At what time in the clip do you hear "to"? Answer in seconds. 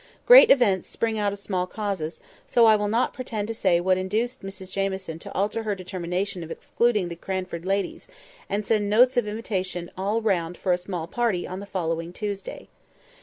3.49-3.53, 5.19-5.31